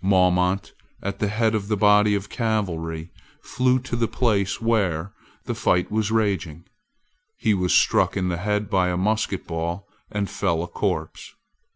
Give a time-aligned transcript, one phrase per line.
[0.00, 3.10] Maumont, at the head of a body of cavalry,
[3.42, 5.12] flew to the place where
[5.46, 6.64] the fight was raging.
[7.36, 11.34] He was struck in the head by a musket ball, and fell a corpse.